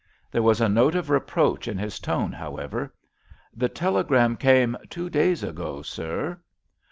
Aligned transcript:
There 0.31 0.41
was 0.41 0.59
a 0.59 0.67
note 0.67 0.95
of 0.95 1.11
reproach 1.11 1.67
in 1.67 1.77
his 1.77 1.99
tone, 1.99 2.31
however, 2.31 2.91
"The 3.55 3.69
telegram 3.69 4.35
came 4.35 4.75
two 4.89 5.11
days 5.11 5.43
ago, 5.43 5.83
sir." 5.83 6.41